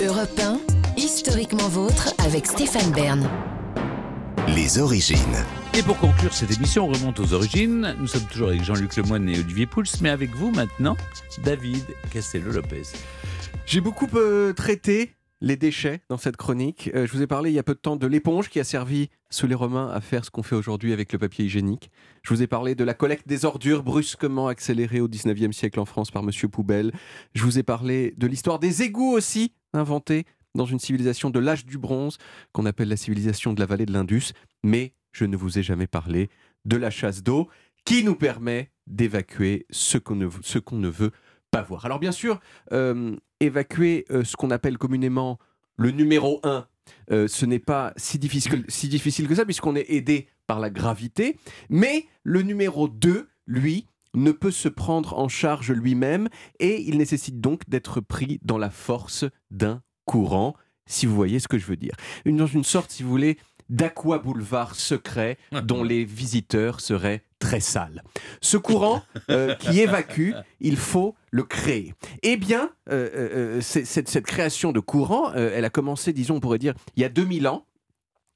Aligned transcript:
Europe 0.00 0.40
1, 0.40 0.60
historiquement 0.96 1.68
vôtre 1.68 2.14
avec 2.24 2.46
Stéphane 2.46 2.92
Bern. 2.92 3.28
Les 4.54 4.78
origines. 4.78 5.18
Et 5.74 5.82
pour 5.82 5.98
conclure 5.98 6.32
cette 6.32 6.52
émission, 6.52 6.84
on 6.84 6.92
remonte 6.92 7.18
aux 7.18 7.32
origines. 7.32 7.96
Nous 7.98 8.06
sommes 8.06 8.26
toujours 8.26 8.50
avec 8.50 8.62
Jean-Luc 8.62 8.94
Lemoyne 8.94 9.28
et 9.28 9.40
Olivier 9.40 9.66
Pouls, 9.66 9.86
mais 10.00 10.10
avec 10.10 10.30
vous 10.36 10.52
maintenant, 10.52 10.96
David 11.42 11.82
Castello-Lopez. 12.12 12.92
J'ai 13.66 13.80
beaucoup 13.80 14.06
euh, 14.14 14.52
traité 14.52 15.16
les 15.40 15.56
déchets 15.56 16.00
dans 16.08 16.18
cette 16.18 16.36
chronique. 16.36 16.90
Euh, 16.94 17.06
je 17.06 17.12
vous 17.12 17.22
ai 17.22 17.26
parlé 17.26 17.50
il 17.50 17.54
y 17.54 17.58
a 17.58 17.62
peu 17.62 17.74
de 17.74 17.78
temps 17.78 17.96
de 17.96 18.06
l'éponge 18.06 18.48
qui 18.48 18.60
a 18.60 18.64
servi 18.64 19.08
sous 19.30 19.46
les 19.46 19.54
Romains 19.54 19.88
à 19.90 20.00
faire 20.00 20.24
ce 20.24 20.30
qu'on 20.30 20.42
fait 20.42 20.56
aujourd'hui 20.56 20.92
avec 20.92 21.12
le 21.12 21.18
papier 21.18 21.44
hygiénique. 21.44 21.90
Je 22.22 22.34
vous 22.34 22.42
ai 22.42 22.46
parlé 22.46 22.74
de 22.74 22.84
la 22.84 22.94
collecte 22.94 23.28
des 23.28 23.44
ordures 23.44 23.82
brusquement 23.82 24.48
accélérée 24.48 25.00
au 25.00 25.08
19e 25.08 25.52
siècle 25.52 25.80
en 25.80 25.84
France 25.84 26.10
par 26.10 26.22
Monsieur 26.22 26.48
Poubelle. 26.48 26.92
Je 27.34 27.44
vous 27.44 27.58
ai 27.58 27.62
parlé 27.62 28.14
de 28.16 28.26
l'histoire 28.26 28.58
des 28.58 28.82
égouts 28.82 29.12
aussi, 29.12 29.52
inventés 29.72 30.24
dans 30.54 30.66
une 30.66 30.78
civilisation 30.78 31.30
de 31.30 31.38
l'âge 31.38 31.64
du 31.64 31.78
bronze 31.78 32.18
qu'on 32.52 32.66
appelle 32.66 32.88
la 32.88 32.96
civilisation 32.96 33.52
de 33.52 33.60
la 33.60 33.66
vallée 33.66 33.86
de 33.86 33.92
l'Indus. 33.92 34.32
Mais 34.64 34.94
je 35.12 35.24
ne 35.24 35.36
vous 35.36 35.58
ai 35.58 35.62
jamais 35.62 35.86
parlé 35.86 36.30
de 36.64 36.76
la 36.76 36.90
chasse 36.90 37.22
d'eau 37.22 37.48
qui 37.84 38.02
nous 38.02 38.16
permet 38.16 38.70
d'évacuer 38.86 39.66
ce 39.70 39.98
qu'on 39.98 40.16
ne, 40.16 40.28
ce 40.42 40.58
qu'on 40.58 40.76
ne 40.76 40.88
veut 40.88 41.12
pas 41.50 41.62
voir. 41.62 41.84
Alors 41.84 41.98
bien 41.98 42.12
sûr, 42.12 42.40
euh, 42.72 43.16
évacuer 43.40 44.04
euh, 44.10 44.24
ce 44.24 44.36
qu'on 44.36 44.50
appelle 44.50 44.78
communément 44.78 45.38
le 45.76 45.90
numéro 45.90 46.40
1, 46.42 46.66
euh, 47.10 47.28
ce 47.28 47.46
n'est 47.46 47.58
pas 47.58 47.92
si 47.96 48.18
difficile, 48.18 48.64
que 48.64 49.34
ça 49.34 49.44
puisqu'on 49.44 49.76
est 49.76 49.90
aidé 49.90 50.28
par 50.46 50.60
la 50.60 50.70
gravité, 50.70 51.36
mais 51.68 52.06
le 52.22 52.42
numéro 52.42 52.88
2, 52.88 53.28
lui, 53.46 53.86
ne 54.14 54.32
peut 54.32 54.50
se 54.50 54.68
prendre 54.68 55.18
en 55.18 55.28
charge 55.28 55.70
lui-même 55.70 56.28
et 56.58 56.82
il 56.82 56.96
nécessite 56.96 57.40
donc 57.40 57.68
d'être 57.68 58.00
pris 58.00 58.40
dans 58.42 58.58
la 58.58 58.70
force 58.70 59.24
d'un 59.50 59.82
courant, 60.06 60.54
si 60.86 61.06
vous 61.06 61.14
voyez 61.14 61.38
ce 61.38 61.48
que 61.48 61.58
je 61.58 61.66
veux 61.66 61.76
dire. 61.76 61.94
Dans 62.24 62.46
une 62.46 62.64
sorte, 62.64 62.90
si 62.90 63.02
vous 63.02 63.10
voulez, 63.10 63.38
d'aqua 63.68 64.18
boulevard 64.18 64.74
secret 64.74 65.36
dont 65.64 65.82
les 65.82 66.04
visiteurs 66.04 66.80
seraient 66.80 67.22
très 67.38 67.60
sales. 67.60 68.02
Ce 68.40 68.56
courant 68.56 69.02
euh, 69.30 69.54
qui 69.54 69.80
évacue, 69.80 70.32
il 70.60 70.76
faut 70.76 71.14
le 71.30 71.44
créer. 71.44 71.94
Eh 72.22 72.36
bien, 72.36 72.70
euh, 72.90 73.08
euh, 73.58 73.60
cette, 73.60 74.08
cette 74.08 74.26
création 74.26 74.72
de 74.72 74.80
courant, 74.80 75.32
elle 75.34 75.64
a 75.64 75.70
commencé, 75.70 76.12
disons, 76.12 76.36
on 76.36 76.40
pourrait 76.40 76.58
dire, 76.58 76.74
il 76.96 77.02
y 77.02 77.04
a 77.04 77.08
2000 77.08 77.46
ans. 77.48 77.64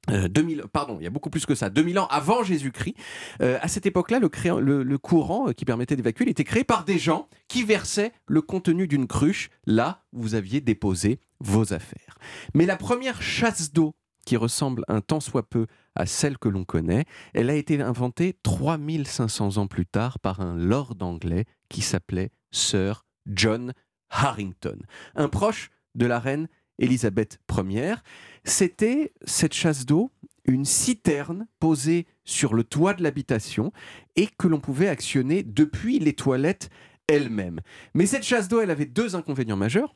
Euh, 0.09 0.27
2000, 0.27 0.63
pardon, 0.73 0.97
il 0.99 1.03
y 1.05 1.07
a 1.07 1.09
beaucoup 1.09 1.29
plus 1.29 1.45
que 1.45 1.55
ça, 1.55 1.69
2000 1.69 1.97
ans 1.97 2.07
avant 2.07 2.43
Jésus-Christ. 2.43 2.93
Euh, 3.41 3.57
à 3.61 3.69
cette 3.69 3.85
époque-là, 3.85 4.19
le, 4.19 4.29
le- 4.59 4.83
le 4.83 4.97
courant 4.97 5.53
qui 5.53 5.63
permettait 5.63 5.95
d'évacuer, 5.95 6.25
il 6.25 6.29
était 6.29 6.43
créé 6.43 6.65
par 6.65 6.83
des 6.83 6.99
gens 6.99 7.29
qui 7.47 7.63
versaient 7.63 8.11
le 8.27 8.41
contenu 8.41 8.85
d'une 8.87 9.07
cruche 9.07 9.49
là 9.65 10.03
où 10.11 10.21
vous 10.21 10.35
aviez 10.35 10.59
déposé 10.59 11.19
vos 11.39 11.73
affaires. 11.73 12.17
Mais 12.53 12.65
la 12.65 12.75
première 12.75 13.21
chasse 13.21 13.71
d'eau 13.71 13.95
qui 14.25 14.37
ressemble 14.37 14.83
un 14.87 15.01
tant 15.01 15.19
soit 15.19 15.49
peu 15.49 15.67
à 15.95 16.05
celle 16.05 16.37
que 16.37 16.49
l'on 16.49 16.65
connaît, 16.65 17.05
elle 17.33 17.49
a 17.49 17.55
été 17.55 17.81
inventée 17.81 18.37
3500 18.43 19.57
ans 19.57 19.67
plus 19.67 19.85
tard 19.85 20.19
par 20.19 20.41
un 20.41 20.55
lord 20.55 20.95
anglais 21.01 21.45
qui 21.69 21.81
s'appelait 21.81 22.31
Sir 22.51 23.05
John 23.27 23.73
Harrington, 24.09 24.77
un 25.15 25.29
proche 25.29 25.69
de 25.95 26.05
la 26.05 26.19
reine 26.19 26.47
Élisabeth 26.79 27.39
Ier. 27.51 27.95
C'était 28.43 29.13
cette 29.25 29.53
chasse 29.53 29.85
d'eau 29.85 30.11
une 30.45 30.65
citerne 30.65 31.47
posée 31.59 32.05
sur 32.25 32.53
le 32.53 32.63
toit 32.63 32.93
de 32.93 33.03
l'habitation 33.03 33.71
et 34.15 34.27
que 34.27 34.47
l'on 34.47 34.59
pouvait 34.59 34.89
actionner 34.89 35.43
depuis 35.43 35.99
les 35.99 36.13
toilettes 36.13 36.69
elles-mêmes. 37.07 37.59
Mais 37.93 38.05
cette 38.05 38.23
chasse 38.23 38.47
d'eau, 38.47 38.61
elle 38.61 38.71
avait 38.71 38.85
deux 38.85 39.15
inconvénients 39.15 39.57
majeurs. 39.57 39.95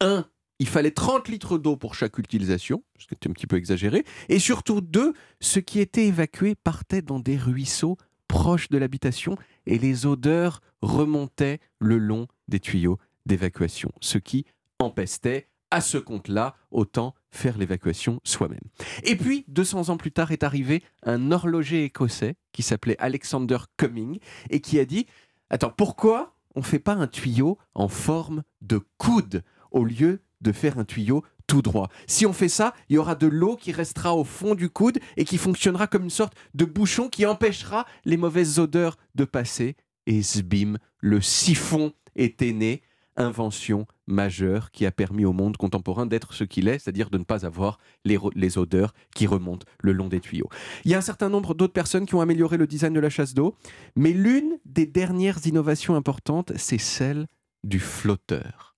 Un, 0.00 0.26
il 0.58 0.68
fallait 0.68 0.90
30 0.90 1.28
litres 1.28 1.58
d'eau 1.58 1.76
pour 1.76 1.94
chaque 1.94 2.18
utilisation, 2.18 2.82
ce 2.98 3.06
qui 3.06 3.14
était 3.14 3.28
un 3.28 3.32
petit 3.32 3.46
peu 3.46 3.56
exagéré. 3.56 4.04
Et 4.28 4.38
surtout, 4.38 4.80
deux, 4.80 5.12
ce 5.40 5.58
qui 5.58 5.80
était 5.80 6.06
évacué 6.06 6.54
partait 6.54 7.02
dans 7.02 7.18
des 7.18 7.36
ruisseaux 7.36 7.96
proches 8.28 8.68
de 8.68 8.78
l'habitation 8.78 9.36
et 9.66 9.78
les 9.78 10.06
odeurs 10.06 10.60
remontaient 10.80 11.60
le 11.78 11.98
long 11.98 12.26
des 12.48 12.60
tuyaux 12.60 12.98
d'évacuation, 13.26 13.90
ce 14.00 14.18
qui 14.18 14.44
empestait. 14.78 15.48
À 15.70 15.80
ce 15.80 15.98
compte-là, 15.98 16.54
autant 16.70 17.16
faire 17.32 17.58
l'évacuation 17.58 18.20
soi-même. 18.22 18.60
Et 19.02 19.16
puis, 19.16 19.44
200 19.48 19.88
ans 19.88 19.96
plus 19.96 20.12
tard, 20.12 20.30
est 20.30 20.44
arrivé 20.44 20.84
un 21.02 21.32
horloger 21.32 21.82
écossais 21.82 22.36
qui 22.52 22.62
s'appelait 22.62 22.94
Alexander 23.00 23.58
Cumming 23.76 24.20
et 24.50 24.60
qui 24.60 24.78
a 24.78 24.84
dit 24.84 25.06
Attends, 25.50 25.72
pourquoi 25.76 26.36
on 26.54 26.60
ne 26.60 26.64
fait 26.64 26.78
pas 26.78 26.92
un 26.92 27.08
tuyau 27.08 27.58
en 27.74 27.88
forme 27.88 28.44
de 28.60 28.78
coude 28.98 29.42
au 29.72 29.84
lieu 29.84 30.22
de 30.44 30.52
faire 30.52 30.78
un 30.78 30.84
tuyau 30.84 31.24
tout 31.46 31.62
droit. 31.62 31.88
Si 32.06 32.26
on 32.26 32.32
fait 32.32 32.48
ça, 32.48 32.74
il 32.88 32.94
y 32.94 32.98
aura 32.98 33.14
de 33.16 33.26
l'eau 33.26 33.56
qui 33.56 33.72
restera 33.72 34.14
au 34.14 34.24
fond 34.24 34.54
du 34.54 34.70
coude 34.70 34.98
et 35.16 35.24
qui 35.24 35.38
fonctionnera 35.38 35.86
comme 35.86 36.04
une 36.04 36.10
sorte 36.10 36.34
de 36.54 36.64
bouchon 36.64 37.08
qui 37.08 37.26
empêchera 37.26 37.86
les 38.04 38.16
mauvaises 38.16 38.58
odeurs 38.58 38.96
de 39.14 39.24
passer. 39.24 39.76
Et 40.06 40.22
zbim, 40.22 40.76
le 41.00 41.20
siphon 41.20 41.92
était 42.14 42.52
né, 42.52 42.82
invention 43.16 43.86
majeure 44.06 44.70
qui 44.70 44.86
a 44.86 44.90
permis 44.90 45.24
au 45.24 45.32
monde 45.32 45.56
contemporain 45.56 46.06
d'être 46.06 46.34
ce 46.34 46.44
qu'il 46.44 46.68
est, 46.68 46.78
c'est-à-dire 46.78 47.10
de 47.10 47.18
ne 47.18 47.24
pas 47.24 47.46
avoir 47.46 47.78
les, 48.04 48.18
les 48.34 48.58
odeurs 48.58 48.92
qui 49.14 49.26
remontent 49.26 49.66
le 49.80 49.92
long 49.92 50.08
des 50.08 50.20
tuyaux. 50.20 50.48
Il 50.84 50.90
y 50.90 50.94
a 50.94 50.98
un 50.98 51.02
certain 51.02 51.28
nombre 51.28 51.54
d'autres 51.54 51.72
personnes 51.72 52.06
qui 52.06 52.14
ont 52.14 52.20
amélioré 52.20 52.56
le 52.56 52.66
design 52.66 52.92
de 52.92 53.00
la 53.00 53.10
chasse 53.10 53.34
d'eau, 53.34 53.56
mais 53.96 54.12
l'une 54.12 54.58
des 54.64 54.86
dernières 54.86 55.46
innovations 55.46 55.94
importantes, 55.94 56.52
c'est 56.56 56.78
celle 56.78 57.26
du 57.62 57.80
flotteur. 57.80 58.76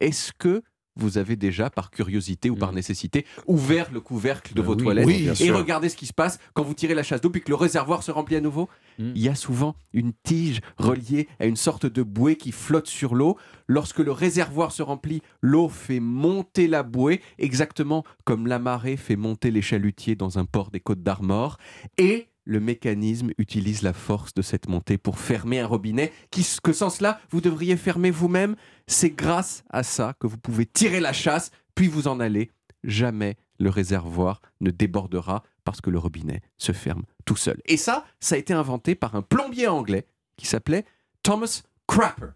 Est-ce 0.00 0.32
que 0.32 0.62
vous 0.98 1.16
avez 1.18 1.36
déjà, 1.36 1.70
par 1.70 1.90
curiosité 1.90 2.50
ou 2.50 2.56
par 2.56 2.72
Mm. 2.72 2.76
nécessité, 2.76 3.26
ouvert 3.46 3.90
le 3.92 4.00
couvercle 4.00 4.52
de 4.54 4.60
Bah 4.60 4.66
vos 4.66 4.74
oui, 4.74 4.82
toilettes 4.82 5.06
oui, 5.06 5.30
et 5.40 5.50
regardez 5.50 5.88
ce 5.88 5.96
qui 5.96 6.06
se 6.06 6.12
passe 6.12 6.38
quand 6.54 6.62
vous 6.62 6.74
tirez 6.74 6.94
la 6.94 7.02
chasse 7.02 7.20
d'eau 7.20 7.30
puis 7.30 7.40
que 7.40 7.48
le 7.48 7.54
réservoir 7.54 8.02
se 8.02 8.10
remplit 8.10 8.36
à 8.36 8.40
nouveau 8.40 8.68
Mm. 8.98 9.12
Il 9.14 9.22
y 9.22 9.28
a 9.28 9.36
souvent 9.36 9.76
une 9.92 10.12
tige 10.12 10.60
reliée 10.76 11.28
à 11.38 11.46
une 11.46 11.54
sorte 11.54 11.86
de 11.86 12.02
bouée 12.02 12.34
qui 12.34 12.50
flotte 12.50 12.88
sur 12.88 13.14
l'eau. 13.14 13.36
Lorsque 13.68 14.00
le 14.00 14.10
réservoir 14.10 14.72
se 14.72 14.82
remplit, 14.82 15.22
l'eau 15.40 15.68
fait 15.68 16.00
monter 16.00 16.66
la 16.66 16.82
bouée, 16.82 17.20
exactement 17.38 18.02
comme 18.24 18.48
la 18.48 18.58
marée 18.58 18.96
fait 18.96 19.14
monter 19.14 19.52
les 19.52 19.62
chalutiers 19.62 20.16
dans 20.16 20.38
un 20.40 20.44
port 20.46 20.70
des 20.72 20.80
Côtes 20.80 21.02
d'Armor. 21.04 21.58
Et 21.96 22.26
le 22.48 22.60
mécanisme 22.60 23.30
utilise 23.36 23.82
la 23.82 23.92
force 23.92 24.32
de 24.32 24.40
cette 24.40 24.68
montée 24.68 24.96
pour 24.96 25.18
fermer 25.18 25.60
un 25.60 25.66
robinet, 25.66 26.12
qui, 26.30 26.46
que 26.62 26.72
sans 26.72 26.88
cela, 26.88 27.20
vous 27.30 27.42
devriez 27.42 27.76
fermer 27.76 28.10
vous-même. 28.10 28.56
C'est 28.86 29.10
grâce 29.10 29.64
à 29.68 29.82
ça 29.82 30.14
que 30.18 30.26
vous 30.26 30.38
pouvez 30.38 30.64
tirer 30.64 30.98
la 30.98 31.12
chasse, 31.12 31.50
puis 31.74 31.88
vous 31.88 32.08
en 32.08 32.20
aller. 32.20 32.50
Jamais 32.82 33.36
le 33.58 33.68
réservoir 33.68 34.40
ne 34.60 34.70
débordera 34.70 35.42
parce 35.62 35.82
que 35.82 35.90
le 35.90 35.98
robinet 35.98 36.40
se 36.56 36.72
ferme 36.72 37.02
tout 37.26 37.36
seul. 37.36 37.60
Et 37.66 37.76
ça, 37.76 38.06
ça 38.18 38.36
a 38.36 38.38
été 38.38 38.54
inventé 38.54 38.94
par 38.94 39.14
un 39.14 39.20
plombier 39.20 39.68
anglais 39.68 40.06
qui 40.38 40.46
s'appelait 40.46 40.86
Thomas 41.22 41.62
Crapper. 41.86 42.28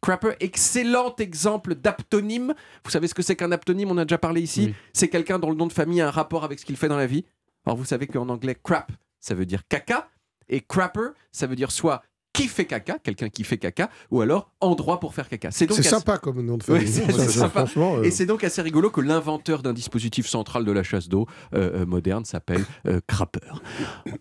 Crapper, 0.00 0.32
excellent 0.40 1.14
exemple 1.18 1.76
d'aptonyme. 1.76 2.54
Vous 2.84 2.90
savez 2.90 3.06
ce 3.06 3.14
que 3.14 3.22
c'est 3.22 3.36
qu'un 3.36 3.52
aptonyme? 3.52 3.92
On 3.92 3.98
a 3.98 4.04
déjà 4.04 4.18
parlé 4.18 4.40
ici. 4.40 4.66
Oui. 4.66 4.74
C'est 4.92 5.08
quelqu'un 5.08 5.38
dont 5.38 5.50
le 5.50 5.56
nom 5.56 5.68
de 5.68 5.72
famille 5.72 6.00
a 6.00 6.08
un 6.08 6.10
rapport 6.10 6.42
avec 6.42 6.58
ce 6.58 6.64
qu'il 6.64 6.76
fait 6.76 6.88
dans 6.88 6.96
la 6.96 7.06
vie. 7.06 7.24
Alors 7.64 7.76
vous 7.76 7.84
savez 7.84 8.08
qu'en 8.08 8.28
anglais, 8.28 8.56
crap, 8.60 8.90
ça 9.22 9.34
veut 9.34 9.46
dire 9.46 9.62
caca. 9.68 10.08
Et 10.50 10.60
crapper, 10.60 11.12
ça 11.30 11.46
veut 11.46 11.56
dire 11.56 11.70
soit 11.70 12.02
qui 12.34 12.48
fait 12.48 12.64
caca, 12.66 12.98
quelqu'un 12.98 13.28
qui 13.28 13.44
fait 13.44 13.58
caca, 13.58 13.88
ou 14.10 14.20
alors 14.22 14.50
endroit 14.60 14.98
pour 15.00 15.14
faire 15.14 15.28
caca. 15.28 15.50
C'est 15.50 15.66
donc 15.66 15.78
assez- 15.78 15.88
sympa 15.88 16.16
comme 16.18 16.40
nom 16.42 16.56
de 16.58 16.64
Ouais, 16.70 16.80
famille. 16.84 16.92
c'est 16.92 17.28
sympa. 17.28 17.60
Franchement, 17.66 17.96
euh, 17.96 18.02
Et 18.02 18.10
c'est 18.10 18.24
donc 18.26 18.42
assez 18.42 18.60
rigolo 18.62 18.90
que 18.90 19.00
l'inventeur 19.02 19.62
d'un 19.62 19.72
dispositif 19.74 20.26
central 20.26 20.64
de 20.64 20.72
la 20.72 20.82
chasse 20.82 21.08
d'eau 21.08 21.26
euh, 21.54 21.82
euh, 21.82 21.86
moderne 21.86 22.24
s'appelle 22.24 22.64
euh, 22.86 23.00
Crapper. 23.06 23.40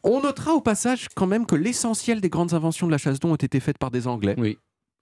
On 0.03 0.21
notera 0.21 0.53
au 0.53 0.61
passage 0.61 1.07
quand 1.15 1.27
même 1.27 1.45
que 1.45 1.55
l'essentiel 1.55 2.21
des 2.21 2.29
grandes 2.29 2.53
inventions 2.53 2.85
de 2.85 2.91
la 2.91 2.97
chasse 2.97 3.19
d'eau 3.19 3.29
ont 3.29 3.35
été 3.35 3.59
faites 3.59 3.77
par 3.77 3.91
des 3.91 4.07
Anglais. 4.07 4.35
Oui. 4.37 4.57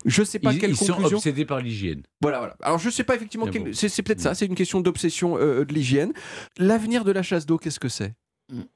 Je 0.06 0.24
sais 0.24 0.40
pas 0.40 0.54
Ils, 0.54 0.60
quelle 0.60 0.70
ils 0.72 0.78
sont 0.78 0.94
conclusion. 0.94 1.18
obsédés 1.18 1.46
par 1.46 1.60
l'hygiène. 1.60 2.04
Voilà, 2.22 2.38
voilà. 2.40 2.56
Alors 2.62 2.78
je 2.80 2.90
sais 2.90 3.04
pas 3.04 3.16
effectivement. 3.16 3.48
Quelle- 3.48 3.66
bon. 3.66 3.74
C'est 3.74 4.02
peut-être 4.04 4.22
ça. 4.22 4.34
C'est 4.36 4.46
une 4.46 4.56
question 4.56 4.80
d'obsession 4.82 5.38
euh, 5.38 5.66
de 5.66 5.74
l'hygiène. 5.74 6.14
L'avenir 6.58 7.04
de 7.04 7.12
la 7.12 7.22
chasse 7.24 7.46
d'eau, 7.46 7.58
qu'est-ce 7.58 7.80
que 7.80 7.90
c'est? 7.90 8.14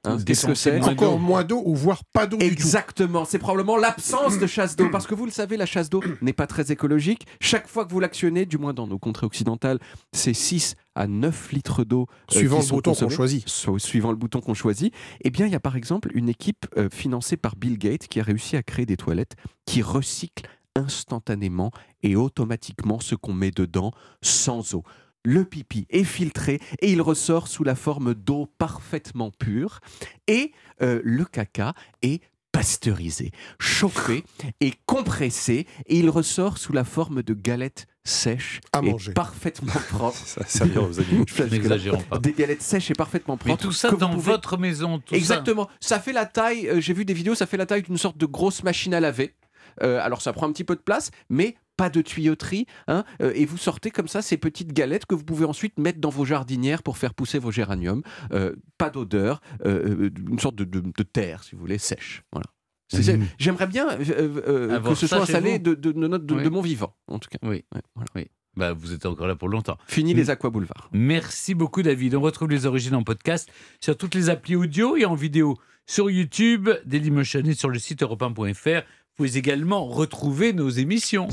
Hein, 0.03 0.17
Qu'est-ce 0.25 0.45
que 0.45 0.53
c'est 0.53 0.79
encore 0.81 1.17
moins 1.19 1.43
d'eau 1.43 1.61
ou 1.65 1.75
voire 1.75 2.03
pas 2.05 2.27
d'eau 2.27 2.37
du 2.37 2.45
tout. 2.47 2.51
Exactement, 2.51 3.25
c'est 3.25 3.39
probablement 3.39 3.75
l'absence 3.77 4.37
de 4.37 4.45
chasse 4.45 4.75
d'eau. 4.75 4.89
Parce 4.91 5.07
que 5.07 5.15
vous 5.15 5.25
le 5.25 5.31
savez, 5.31 5.57
la 5.57 5.65
chasse 5.65 5.89
d'eau 5.89 6.03
n'est 6.21 6.33
pas 6.33 6.45
très 6.47 6.71
écologique. 6.71 7.25
Chaque 7.39 7.67
fois 7.67 7.85
que 7.85 7.91
vous 7.91 7.99
l'actionnez, 7.99 8.45
du 8.45 8.57
moins 8.57 8.73
dans 8.73 8.85
nos 8.87 8.99
contrées 8.99 9.25
occidentales, 9.25 9.79
c'est 10.11 10.33
6 10.33 10.75
à 10.95 11.07
9 11.07 11.51
litres 11.53 11.83
d'eau. 11.83 12.07
euh, 12.33 12.37
Suivant 12.37 12.59
le 12.59 12.67
bouton 12.67 12.93
qu'on 12.93 13.09
choisit. 13.09 13.49
Su- 13.49 13.79
Suivant 13.79 14.11
le 14.11 14.17
bouton 14.17 14.41
qu'on 14.41 14.53
choisit. 14.53 14.93
Eh 15.23 15.29
bien, 15.31 15.47
il 15.47 15.51
y 15.51 15.55
a 15.55 15.59
par 15.59 15.75
exemple 15.75 16.11
une 16.13 16.29
équipe 16.29 16.67
euh, 16.77 16.89
financée 16.91 17.37
par 17.37 17.55
Bill 17.55 17.77
Gates 17.79 18.07
qui 18.07 18.19
a 18.19 18.23
réussi 18.23 18.55
à 18.55 18.61
créer 18.63 18.85
des 18.85 18.97
toilettes 18.97 19.35
qui 19.65 19.81
recyclent 19.81 20.47
instantanément 20.75 21.71
et 22.01 22.15
automatiquement 22.15 22.99
ce 22.99 23.15
qu'on 23.15 23.33
met 23.33 23.51
dedans 23.51 23.91
sans 24.21 24.73
eau. 24.75 24.83
Le 25.23 25.45
pipi 25.45 25.85
est 25.89 26.03
filtré 26.03 26.59
et 26.81 26.91
il 26.91 27.01
ressort 27.01 27.47
sous 27.47 27.63
la 27.63 27.75
forme 27.75 28.13
d'eau 28.13 28.49
parfaitement 28.57 29.31
pure. 29.31 29.79
Et 30.27 30.51
euh, 30.81 31.01
le 31.03 31.23
caca 31.25 31.73
est 32.01 32.21
pasteurisé, 32.51 33.31
chauffé 33.59 34.23
et 34.61 34.73
compressé 34.85 35.65
et 35.87 35.97
il 35.97 36.09
ressort 36.09 36.57
sous 36.59 36.71
la 36.71 36.83
forme 36.83 37.23
de 37.23 37.33
galettes 37.33 37.87
sèches 38.03 38.59
À 38.73 38.79
et 38.79 38.91
manger. 38.91 39.13
parfaitement 39.13 39.73
propres. 39.89 40.15
Ça 40.17 40.45
servir 40.45 40.83
aux 40.87 40.99
animaux. 40.99 41.23
Je 41.27 41.33
place 41.33 41.49
jusque-là. 41.49 41.57
N'exagérons 41.75 42.03
pas. 42.03 42.19
Des 42.19 42.33
galettes 42.33 42.61
sèches 42.61 42.91
et 42.91 42.93
parfaitement 42.93 43.35
Mais 43.45 43.53
propres. 43.53 43.63
tout 43.63 43.71
ça 43.71 43.89
dans 43.91 44.11
pouvez- 44.11 44.31
votre 44.33 44.57
maison, 44.57 44.99
tout 44.99 45.13
ça. 45.13 45.15
Exactement. 45.15 45.67
Ça 45.79 45.99
fait 45.99 46.13
la 46.13 46.25
taille, 46.25 46.67
euh, 46.67 46.79
j'ai 46.79 46.93
vu 46.93 47.05
des 47.05 47.13
vidéos, 47.15 47.33
ça 47.33 47.47
fait 47.47 47.57
la 47.57 47.65
taille 47.65 47.81
d'une 47.81 47.97
sorte 47.97 48.17
de 48.17 48.25
grosse 48.27 48.61
machine 48.63 48.93
à 48.93 48.99
laver. 48.99 49.33
Euh, 49.81 49.99
alors 50.03 50.21
ça 50.21 50.31
prend 50.33 50.47
un 50.47 50.51
petit 50.51 50.63
peu 50.65 50.75
de 50.75 50.81
place, 50.81 51.09
mais 51.29 51.55
pas 51.77 51.89
de 51.89 52.01
tuyauterie. 52.01 52.65
hein, 52.87 53.03
euh, 53.21 53.31
et 53.35 53.45
vous 53.45 53.57
sortez 53.57 53.91
comme 53.91 54.07
ça 54.07 54.21
ces 54.21 54.37
petites 54.37 54.73
galettes 54.73 55.05
que 55.05 55.15
vous 55.15 55.23
pouvez 55.23 55.45
ensuite 55.45 55.77
mettre 55.79 55.99
dans 55.99 56.09
vos 56.09 56.25
jardinières 56.25 56.83
pour 56.83 56.97
faire 56.97 57.13
pousser 57.13 57.39
vos 57.39 57.51
géraniums. 57.51 58.01
Euh, 58.31 58.55
pas 58.77 58.89
d'odeur, 58.89 59.41
euh, 59.65 60.09
une 60.29 60.39
sorte 60.39 60.55
de, 60.55 60.63
de- 60.65 60.79
de 60.81 61.03
terre, 61.03 61.43
si 61.43 61.55
vous 61.55 61.61
voulez, 61.61 61.77
sèche. 61.77 62.23
Voilà. 62.31 62.45
Mmh. 62.93 63.23
J'aimerais 63.39 63.65
bien 63.67 63.89
euh, 63.89 64.03
euh, 64.47 64.79
que 64.81 64.93
ce 64.93 65.07
soit 65.07 65.17
installé 65.21 65.53
vous. 65.53 65.59
de, 65.59 65.73
de- 65.73 65.91
de 65.93 66.07
notre- 66.07 66.25
de- 66.25 66.35
Oui. 66.35 66.43
de 66.43 66.49
mon 66.49 66.61
vivant, 66.61 66.95
en 67.07 67.17
tout 67.17 67.29
cas. 67.29 67.39
Oui. 67.41 67.63
Ouais, 67.73 67.81
voilà. 67.95 68.27
Bah, 68.55 68.71
vous 68.73 68.93
êtes 68.93 69.07
encore 69.07 69.25
là 69.25 69.35
pour 69.35 69.49
longtemps. 69.49 69.79
Fini 69.87 70.13
les 70.13 70.29
aquaboulevards. 70.29 70.89
Merci 70.91 71.55
beaucoup, 71.55 71.81
David. 71.81 72.13
On 72.13 72.21
retrouve 72.21 72.49
les 72.51 72.67
origines 72.67 72.93
en 72.93 73.01
podcast 73.01 73.49
sur 73.79 73.97
toutes 73.97 74.13
les 74.13 74.29
applis 74.29 74.55
audio 74.55 74.95
et 74.95 75.05
en 75.05 75.15
vidéo 75.15 75.57
sur 75.87 76.11
YouTube, 76.11 76.69
Dailymotion 76.85 77.41
et 77.45 77.55
sur 77.55 77.69
le 77.69 77.79
site 77.79 78.03
europe1.fr. 78.03 78.83
Vous 79.15 79.27
pouvez 79.27 79.37
également 79.37 79.85
retrouver 79.85 80.53
nos 80.53 80.69
émissions. 80.71 81.27